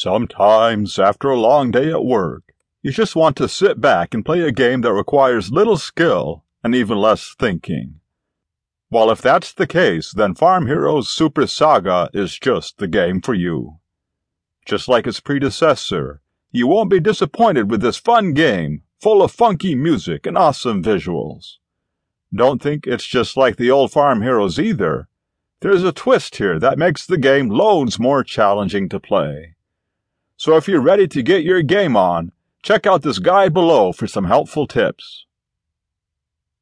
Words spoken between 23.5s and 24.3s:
the old Farm